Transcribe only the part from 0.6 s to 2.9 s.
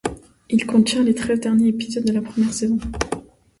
contient les treize derniers épisodes de la première saison.